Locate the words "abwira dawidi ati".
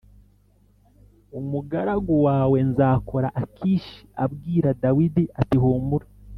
4.23-5.57